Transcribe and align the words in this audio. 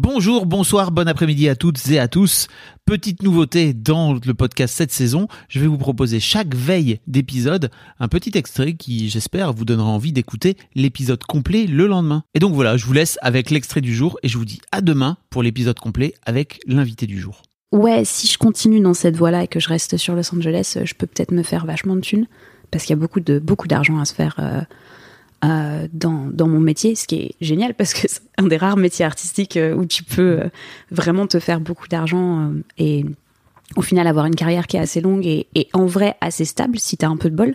Bonjour, 0.00 0.46
bonsoir, 0.46 0.92
bon 0.92 1.08
après-midi 1.08 1.48
à 1.48 1.56
toutes 1.56 1.90
et 1.90 1.98
à 1.98 2.06
tous. 2.06 2.46
Petite 2.84 3.24
nouveauté 3.24 3.74
dans 3.74 4.12
le 4.14 4.32
podcast 4.32 4.72
cette 4.76 4.92
saison, 4.92 5.26
je 5.48 5.58
vais 5.58 5.66
vous 5.66 5.76
proposer 5.76 6.20
chaque 6.20 6.54
veille 6.54 7.00
d'épisode 7.08 7.68
un 7.98 8.06
petit 8.06 8.38
extrait 8.38 8.74
qui, 8.74 9.08
j'espère, 9.08 9.52
vous 9.52 9.64
donnera 9.64 9.88
envie 9.88 10.12
d'écouter 10.12 10.56
l'épisode 10.76 11.24
complet 11.24 11.66
le 11.66 11.88
lendemain. 11.88 12.22
Et 12.34 12.38
donc 12.38 12.54
voilà, 12.54 12.76
je 12.76 12.86
vous 12.86 12.92
laisse 12.92 13.18
avec 13.22 13.50
l'extrait 13.50 13.80
du 13.80 13.92
jour 13.92 14.20
et 14.22 14.28
je 14.28 14.38
vous 14.38 14.44
dis 14.44 14.60
à 14.70 14.82
demain 14.82 15.16
pour 15.30 15.42
l'épisode 15.42 15.80
complet 15.80 16.14
avec 16.24 16.60
l'invité 16.68 17.08
du 17.08 17.18
jour. 17.18 17.42
Ouais, 17.72 18.04
si 18.04 18.28
je 18.28 18.38
continue 18.38 18.78
dans 18.78 18.94
cette 18.94 19.16
voie-là 19.16 19.42
et 19.42 19.48
que 19.48 19.58
je 19.58 19.68
reste 19.68 19.96
sur 19.96 20.14
Los 20.14 20.32
Angeles, 20.32 20.78
je 20.84 20.94
peux 20.94 21.08
peut-être 21.08 21.32
me 21.32 21.42
faire 21.42 21.66
vachement 21.66 21.96
de 21.96 22.02
thunes 22.02 22.28
parce 22.70 22.84
qu'il 22.84 22.94
y 22.94 22.98
a 22.98 23.00
beaucoup 23.00 23.18
de 23.18 23.40
beaucoup 23.40 23.66
d'argent 23.66 23.98
à 23.98 24.04
se 24.04 24.14
faire. 24.14 24.36
Euh, 24.38 24.60
euh, 25.44 25.86
dans, 25.92 26.26
dans 26.32 26.48
mon 26.48 26.58
métier, 26.58 26.96
ce 26.96 27.06
qui 27.06 27.14
est 27.14 27.34
génial 27.40 27.72
parce 27.74 27.94
que 27.94 28.08
c'est 28.08 28.22
un 28.38 28.48
des 28.48 28.56
rares 28.56 28.76
métiers 28.76 29.04
artistiques 29.04 29.56
euh, 29.56 29.72
où 29.72 29.84
tu 29.86 30.02
peux 30.02 30.40
euh, 30.40 30.48
vraiment 30.90 31.28
te 31.28 31.38
faire 31.38 31.60
beaucoup 31.60 31.86
d'argent 31.86 32.50
et 32.76 33.04
au 33.76 33.82
final 33.82 34.08
avoir 34.08 34.26
une 34.26 34.34
carrière 34.34 34.66
qui 34.66 34.76
est 34.76 34.80
assez 34.80 35.00
longue 35.00 35.24
et, 35.26 35.46
et 35.54 35.68
en 35.74 35.86
vrai 35.86 36.16
assez 36.20 36.44
stable 36.44 36.80
si 36.80 36.96
tu 36.96 37.04
as 37.04 37.08
un 37.08 37.16
peu 37.16 37.30
de 37.30 37.36
bol. 37.36 37.54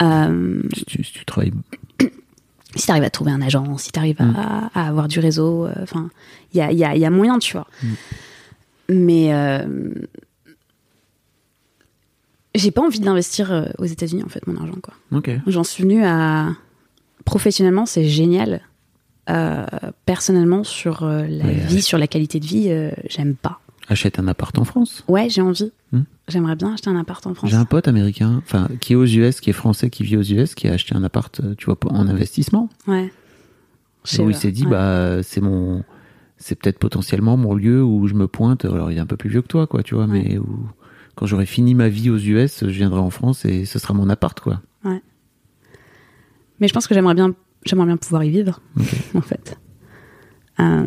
Si 0.00 0.84
tu, 0.84 1.02
si 1.02 1.12
tu 1.12 1.24
travailles. 1.24 1.52
si 2.76 2.86
tu 2.86 2.90
arrives 2.92 3.02
à 3.02 3.10
trouver 3.10 3.32
un 3.32 3.42
agent, 3.42 3.78
si 3.78 3.90
tu 3.90 3.98
arrives 3.98 4.20
Mm. 4.20 4.36
à, 4.36 4.70
à 4.74 4.88
avoir 4.88 5.08
du 5.08 5.18
réseau, 5.18 5.68
enfin, 5.82 6.08
il 6.54 6.58
y 6.58 6.60
a, 6.60 6.70
y, 6.70 6.84
a, 6.84 6.94
y 6.96 7.04
a 7.04 7.10
moyen, 7.10 7.40
tu 7.40 7.52
vois. 7.54 7.66
Mm. 7.82 7.92
Mais 8.90 9.66
j'ai 12.54 12.70
pas 12.70 12.82
envie 12.82 13.00
d'investir 13.00 13.72
aux 13.78 13.86
États-Unis, 13.86 14.22
en 14.22 14.28
fait, 14.28 14.46
mon 14.46 14.56
argent, 14.56 14.78
quoi. 14.82 14.94
J'en 15.48 15.64
suis 15.64 15.82
venue 15.82 16.04
à. 16.04 16.50
Professionnellement, 17.32 17.86
c'est 17.86 18.04
génial. 18.04 18.60
Euh, 19.30 19.64
personnellement, 20.04 20.64
sur 20.64 21.04
euh, 21.04 21.26
la 21.28 21.46
vie, 21.50 21.80
sur 21.82 21.96
la 21.98 22.06
qualité 22.06 22.40
de 22.40 22.46
vie, 22.46 22.66
euh, 22.68 22.90
j'aime 23.08 23.34
pas. 23.34 23.60
Achète 23.88 24.18
un 24.18 24.26
appart 24.28 24.56
en 24.58 24.64
France. 24.64 25.04
Ouais, 25.08 25.28
j'ai 25.28 25.40
envie. 25.42 25.72
Hmm. 25.92 26.02
J'aimerais 26.28 26.56
bien 26.56 26.72
acheter 26.74 26.90
un 26.90 26.96
appart 26.96 27.26
en 27.26 27.34
France. 27.34 27.50
J'ai 27.50 27.56
un 27.56 27.64
pote 27.64 27.88
américain, 27.88 28.40
enfin, 28.44 28.68
qui 28.80 28.92
est 28.92 28.96
aux 28.96 29.04
US, 29.06 29.40
qui 29.40 29.50
est 29.50 29.54
français, 29.54 29.90
qui 29.90 30.02
vit 30.04 30.16
aux 30.16 30.22
US, 30.22 30.54
qui 30.54 30.68
a 30.68 30.72
acheté 30.72 30.94
un 30.94 31.02
appart, 31.04 31.40
tu 31.56 31.66
vois, 31.66 31.76
en 31.90 32.06
investissement. 32.08 32.68
Ouais. 32.86 33.12
Où 34.18 34.30
il 34.30 34.34
s'est 34.36 34.50
dit, 34.52 34.64
Ouais. 34.64 34.70
bah, 34.70 35.22
c'est 35.22 35.40
mon, 35.40 35.84
c'est 36.38 36.56
peut-être 36.56 36.78
potentiellement 36.78 37.36
mon 37.36 37.54
lieu 37.54 37.82
où 37.82 38.06
je 38.08 38.14
me 38.14 38.26
pointe. 38.28 38.64
Alors, 38.64 38.90
il 38.90 38.98
est 38.98 39.00
un 39.00 39.06
peu 39.06 39.16
plus 39.16 39.30
vieux 39.30 39.42
que 39.42 39.48
toi, 39.48 39.66
quoi, 39.66 39.82
tu 39.82 39.94
vois, 39.94 40.06
Ouais. 40.06 40.22
mais 40.24 40.38
où, 40.38 40.66
quand 41.14 41.26
j'aurai 41.26 41.46
fini 41.46 41.74
ma 41.74 41.88
vie 41.88 42.10
aux 42.10 42.18
US, 42.18 42.60
je 42.62 42.66
viendrai 42.66 43.00
en 43.00 43.10
France 43.10 43.44
et 43.44 43.64
ce 43.64 43.78
sera 43.78 43.94
mon 43.94 44.08
appart, 44.08 44.38
quoi. 44.40 44.60
Mais 46.62 46.68
je 46.68 46.72
pense 46.74 46.86
que 46.86 46.94
j'aimerais 46.94 47.14
bien, 47.14 47.34
j'aimerais 47.64 47.86
bien 47.86 47.96
pouvoir 47.96 48.22
y 48.22 48.30
vivre, 48.30 48.60
en 49.14 49.20
fait. 49.20 49.58
Euh, 50.60 50.86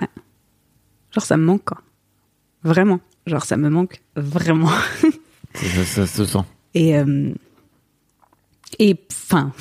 Ouais. 0.00 0.06
Genre, 1.10 1.24
ça 1.24 1.36
me 1.36 1.44
manque, 1.44 1.64
quoi. 1.64 1.82
Vraiment. 2.62 3.00
Genre, 3.26 3.44
ça 3.44 3.56
me 3.56 3.68
manque 3.68 4.00
vraiment. 4.14 4.70
Ça, 5.54 6.06
se 6.06 6.24
sent. 6.24 6.38
Et, 6.74 6.96
euh, 6.96 7.34
et 8.78 8.96
enfin, 9.10 9.52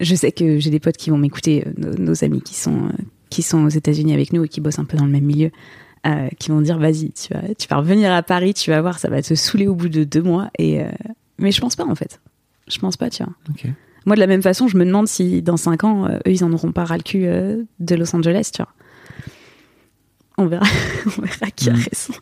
je 0.00 0.14
sais 0.16 0.32
que 0.32 0.58
j'ai 0.58 0.70
des 0.70 0.80
potes 0.80 0.96
qui 0.96 1.10
vont 1.10 1.16
m'écouter, 1.16 1.64
euh, 1.64 1.72
nos, 1.78 1.94
nos 1.94 2.24
amis 2.24 2.42
qui 2.42 2.54
sont, 2.56 2.90
qui 3.30 3.42
sont 3.42 3.64
aux 3.64 3.68
États-Unis 3.70 4.12
avec 4.12 4.32
nous 4.32 4.44
et 4.44 4.48
qui 4.48 4.60
bossent 4.60 4.80
un 4.80 4.84
peu 4.84 4.96
dans 4.98 5.06
le 5.06 5.12
même 5.12 5.24
milieu, 5.24 5.52
euh, 6.06 6.28
qui 6.40 6.50
vont 6.50 6.60
dire 6.60 6.78
vas-y, 6.78 7.12
tu 7.12 7.32
vas, 7.32 7.54
tu 7.54 7.68
vas 7.68 7.76
revenir 7.76 8.12
à 8.12 8.22
Paris, 8.24 8.52
tu 8.52 8.70
vas 8.70 8.80
voir, 8.82 8.98
ça 8.98 9.08
va 9.08 9.22
te 9.22 9.34
saouler 9.34 9.68
au 9.68 9.76
bout 9.76 9.88
de 9.88 10.02
deux 10.02 10.22
mois. 10.22 10.50
Et, 10.58 10.82
euh, 10.82 10.90
mais 11.38 11.52
je 11.52 11.60
pense 11.60 11.76
pas, 11.76 11.86
en 11.86 11.94
fait. 11.94 12.20
Je 12.70 12.78
pense 12.78 12.96
pas, 12.96 13.10
tu 13.10 13.22
vois. 13.24 13.32
Moi, 14.06 14.14
de 14.16 14.20
la 14.20 14.26
même 14.26 14.42
façon, 14.42 14.66
je 14.68 14.76
me 14.78 14.84
demande 14.86 15.08
si 15.08 15.42
dans 15.42 15.56
cinq 15.58 15.84
ans, 15.84 16.06
euh, 16.06 16.16
eux, 16.26 16.30
ils 16.32 16.42
en 16.44 16.52
auront 16.52 16.72
pas 16.72 16.84
ras 16.84 16.96
le 16.96 17.02
cul 17.02 17.26
euh, 17.26 17.62
de 17.80 17.94
Los 17.96 18.14
Angeles, 18.16 18.50
tu 18.54 18.62
vois. 18.62 18.72
On 20.38 20.46
verra, 20.46 20.64
on 21.18 21.22
verra 21.22 21.50
qui 21.54 21.68
a 21.68 21.72
Mm. 21.72 21.76
raison. 21.76 22.14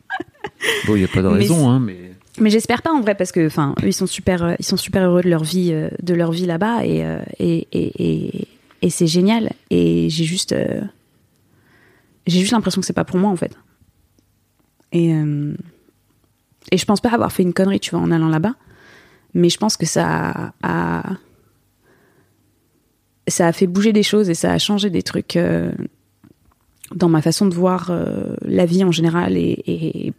Bon, 0.86 0.96
il 0.96 0.98
n'y 0.98 1.04
a 1.04 1.08
pas 1.08 1.22
de 1.22 1.28
Mais 1.28 1.34
raison, 1.38 1.56
c'est- 1.56 1.64
hein, 1.66 1.78
mais. 1.80 1.98
Mais 2.40 2.50
j'espère 2.50 2.82
pas 2.82 2.92
en 2.92 3.00
vrai 3.00 3.16
parce 3.16 3.32
que 3.32 3.44
enfin 3.48 3.74
eux 3.82 3.88
ils 3.88 3.92
sont 3.92 4.06
super 4.06 4.44
euh, 4.44 4.54
ils 4.60 4.64
sont 4.64 4.76
super 4.76 5.02
heureux 5.04 5.22
de 5.22 5.28
leur 5.28 5.42
vie 5.42 5.70
euh, 5.72 5.88
de 6.00 6.14
leur 6.14 6.30
vie 6.30 6.46
là-bas 6.46 6.84
et, 6.86 6.98
et, 7.40 7.66
et, 7.72 7.92
et, 8.38 8.48
et 8.80 8.90
c'est 8.90 9.08
génial 9.08 9.50
et 9.70 10.08
j'ai 10.08 10.22
juste 10.22 10.54
j'ai 12.28 12.38
juste 12.38 12.52
l'impression 12.52 12.80
que 12.80 12.86
c'est 12.86 12.92
pas 12.92 13.04
pour 13.04 13.18
moi 13.18 13.28
en 13.30 13.34
fait. 13.36 13.56
Et 14.92 15.08
et 16.70 16.76
je 16.78 16.84
pense 16.84 17.00
pas 17.00 17.10
avoir 17.10 17.32
fait 17.32 17.42
une 17.42 17.52
connerie 17.54 17.80
tu 17.80 17.90
vois 17.90 18.00
en 18.00 18.10
allant 18.12 18.28
là-bas 18.28 18.54
mais 19.38 19.48
je 19.48 19.56
pense 19.56 19.76
que 19.76 19.86
ça 19.86 20.52
a 20.62 21.02
ça 23.28 23.46
a 23.46 23.52
fait 23.52 23.66
bouger 23.66 23.92
des 23.92 24.02
choses 24.02 24.30
et 24.30 24.34
ça 24.34 24.52
a 24.52 24.58
changé 24.58 24.90
des 24.90 25.02
trucs 25.02 25.36
euh, 25.36 25.70
dans 26.94 27.08
ma 27.08 27.22
façon 27.22 27.46
de 27.46 27.54
voir 27.54 27.90
euh, 27.90 28.34
la 28.42 28.66
vie 28.66 28.84
en 28.84 28.90
général 28.90 29.36
et, 29.36 30.12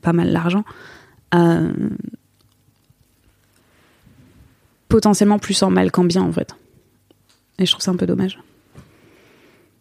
pas 0.00 0.12
mal 0.12 0.30
l'argent. 0.30 0.64
Euh, 1.34 1.72
potentiellement 4.88 5.38
plus 5.38 5.62
en 5.62 5.70
mal 5.70 5.90
qu'en 5.90 6.04
bien 6.04 6.22
en 6.22 6.32
fait. 6.32 6.54
Et 7.58 7.66
je 7.66 7.72
trouve 7.72 7.82
ça 7.82 7.90
un 7.90 7.96
peu 7.96 8.06
dommage. 8.06 8.38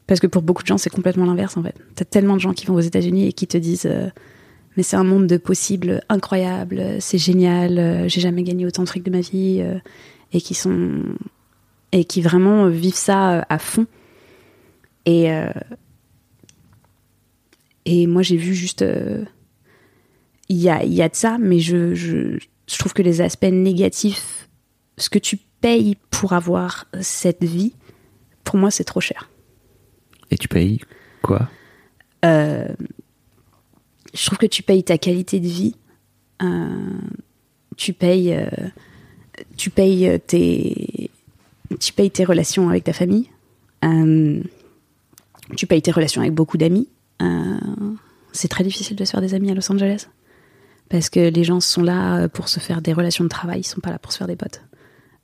Parce 0.07 0.19
que 0.19 0.27
pour 0.27 0.41
beaucoup 0.41 0.63
de 0.63 0.67
gens, 0.67 0.79
c'est 0.79 0.89
complètement 0.89 1.25
l'inverse 1.25 1.55
en 1.57 1.63
fait. 1.63 1.75
T'as 1.95 2.05
tellement 2.05 2.35
de 2.35 2.41
gens 2.41 2.53
qui 2.53 2.65
vont 2.65 2.73
aux 2.73 2.81
États-Unis 2.81 3.27
et 3.27 3.33
qui 3.33 3.45
te 3.45 3.57
disent 3.57 3.89
Mais 4.77 4.83
c'est 4.83 4.95
un 4.95 5.03
monde 5.03 5.27
de 5.27 5.37
possibles 5.37 6.01
incroyable, 6.07 6.97
c'est 6.99 7.17
génial, 7.17 7.79
euh, 7.79 8.07
j'ai 8.07 8.21
jamais 8.21 8.43
gagné 8.43 8.65
autant 8.65 8.83
de 8.83 8.87
fric 8.87 9.03
de 9.03 9.09
ma 9.11 9.21
vie. 9.21 9.57
euh, 9.61 9.79
et 10.31 10.39
qui 10.41 10.53
sont. 10.53 11.01
Et 11.91 12.05
qui 12.05 12.21
vraiment 12.21 12.67
vivent 12.67 12.93
ça 12.95 13.39
euh, 13.39 13.41
à 13.49 13.59
fond. 13.59 13.87
Et. 15.05 15.29
et 17.85 18.07
moi, 18.07 18.21
j'ai 18.21 18.35
vu 18.35 18.53
juste. 18.53 18.85
il 20.49 20.57
y 20.57 20.69
a, 20.69 20.83
il 20.83 20.93
y 20.93 21.01
a 21.01 21.07
de 21.07 21.15
ça, 21.15 21.37
mais 21.39 21.59
je, 21.59 21.95
je, 21.95 22.37
je 22.67 22.77
trouve 22.77 22.93
que 22.93 23.01
les 23.01 23.21
aspects 23.21 23.45
négatifs, 23.45 24.49
ce 24.97 25.09
que 25.09 25.19
tu 25.19 25.37
payes 25.61 25.95
pour 26.11 26.33
avoir 26.33 26.85
cette 27.01 27.43
vie, 27.43 27.73
pour 28.43 28.57
moi, 28.57 28.69
c'est 28.69 28.83
trop 28.83 29.01
cher. 29.01 29.29
Et 30.29 30.37
tu 30.37 30.47
payes 30.49 30.81
quoi? 31.21 31.49
Euh, 32.25 32.67
je 34.17 34.25
trouve 34.25 34.39
que 34.39 34.45
tu 34.45 34.63
payes 34.63 34.83
ta 34.83 34.97
qualité 34.97 35.39
de 35.39 35.47
vie, 35.47 35.75
euh, 36.41 36.97
tu 37.75 37.93
payes, 37.93 38.33
euh, 38.33 38.47
tu 39.55 39.69
payes 39.69 40.19
tes, 40.25 41.11
tu 41.79 41.93
payes 41.93 42.09
tes 42.09 42.25
relations 42.25 42.69
avec 42.69 42.83
ta 42.83 42.93
famille, 42.93 43.29
euh, 43.85 44.41
tu 45.55 45.67
payes 45.67 45.81
tes 45.81 45.91
relations 45.91 46.21
avec 46.21 46.33
beaucoup 46.33 46.57
d'amis. 46.57 46.89
Euh, 47.21 47.57
c'est 48.31 48.47
très 48.47 48.63
difficile 48.63 48.95
de 48.95 49.05
se 49.05 49.11
faire 49.11 49.21
des 49.21 49.33
amis 49.33 49.51
à 49.51 49.53
Los 49.53 49.71
Angeles 49.71 50.07
parce 50.89 51.09
que 51.09 51.29
les 51.29 51.43
gens 51.43 51.59
sont 51.59 51.83
là 51.83 52.27
pour 52.29 52.49
se 52.49 52.59
faire 52.59 52.81
des 52.81 52.93
relations 52.93 53.23
de 53.23 53.29
travail, 53.29 53.59
ils 53.59 53.67
sont 53.67 53.81
pas 53.81 53.91
là 53.91 53.99
pour 53.99 54.11
se 54.11 54.17
faire 54.17 54.27
des 54.27 54.35
potes. 54.35 54.61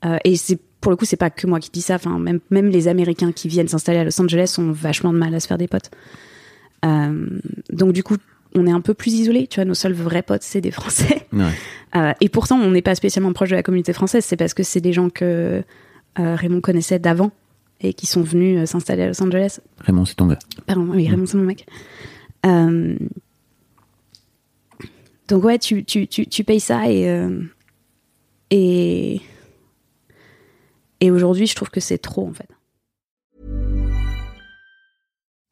Euh, 0.06 0.18
et 0.24 0.36
c'est 0.36 0.60
pour 0.81 0.92
le 0.92 0.98
coup, 0.98 1.06
c'est 1.06 1.18
pas 1.18 1.30
que 1.30 1.48
moi 1.48 1.60
qui 1.60 1.70
dis 1.72 1.81
ça. 1.81 1.96
Enfin, 1.96 2.20
même 2.20 2.42
même 2.50 2.70
les 2.70 2.88
Américains 2.88 3.31
qui 3.31 3.48
viennent 3.48 3.70
s'installer 3.70 4.00
à 4.00 4.04
Los 4.04 4.20
Angeles 4.22 4.56
ont 4.60 4.72
vachement 4.72 5.14
de 5.14 5.18
mal 5.18 5.34
à 5.34 5.40
se 5.40 5.48
faire 5.48 5.58
des 5.58 5.68
potes. 5.68 5.90
Euh, 6.86 7.40
donc 7.72 7.94
du 7.94 8.04
coup, 8.04 8.18
on 8.56 8.68
est 8.68 8.72
un 8.72 8.81
peu 8.81 8.94
plus 8.94 9.14
isolé. 9.14 9.47
Tu 9.47 9.56
vois, 9.56 9.66
nos 9.66 9.74
seuls 9.74 9.94
vrais 9.94 10.24
potes, 10.24 10.44
c'est 10.44 10.62
des 10.62 10.72
Français. 10.72 11.28
Ouais. 11.34 11.52
Euh, 11.96 12.14
et 12.22 12.30
pourtant, 12.30 12.59
on 12.59 12.69
n'est 12.69 12.84
pas 12.84 12.94
spécialement 12.94 13.34
proche 13.34 13.50
de 13.50 13.56
la 13.56 13.64
communauté 13.64 13.91
française. 13.91 14.24
C'est 14.24 14.38
parce 14.38 14.53
que 14.53 14.62
c'est 14.62 14.81
des 14.81 14.94
gens 14.94 15.09
que 15.09 15.64
euh, 16.19 16.36
Raymond 16.36 16.62
connaissait 16.62 17.00
d'avant 17.00 17.31
et 17.81 17.96
qui 17.96 18.06
sont 18.06 18.22
venus 18.22 18.59
euh, 18.59 18.66
s'installer 18.68 19.02
à 19.02 19.08
Los 19.08 19.24
Angeles. 19.24 19.60
Raymond, 19.80 20.06
c'est 20.06 20.13
ton 20.13 20.27
gars. 20.27 20.38
Pardon, 20.68 20.88
oui, 20.89 21.07
Raymond, 21.10 21.25
c'est 21.25 21.38
mon 21.38 21.44
mec. 21.44 21.66
Donc 25.27 25.44
ouais, 25.44 25.57
tu, 25.57 25.83
tu, 25.86 26.07
tu, 26.07 26.27
tu 26.27 26.44
payes 26.44 26.60
ça 26.60 26.88
et 26.88 27.27
et 28.51 29.22
et 31.00 31.12
aujourd'hui, 31.12 31.48
je 31.48 31.56
trouve 31.56 31.69
que 31.69 31.80
c'est 31.80 31.98
trop 31.98 32.27
en 32.27 32.33
fait. 32.33 32.48